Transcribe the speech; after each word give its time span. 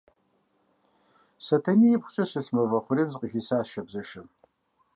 Сэтэней 1.45 1.91
ибгъукӏэ 1.95 2.23
щылъ 2.29 2.49
мывэ 2.55 2.79
хъурейм 2.83 3.09
зыкъыхисащ 3.11 3.67
шабзэшэм. 3.71 4.27